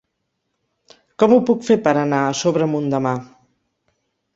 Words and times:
Com 1.23 1.37
ho 1.37 1.39
puc 1.51 1.69
fer 1.69 1.79
per 1.91 1.95
anar 2.07 2.25
a 2.31 2.35
Sobremunt 2.43 2.93
demà? 2.97 3.17